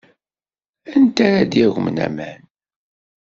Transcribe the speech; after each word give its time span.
Anta 0.95 1.23
ara 1.27 1.51
d-yagmen 1.51 1.97
aman? 2.07 2.41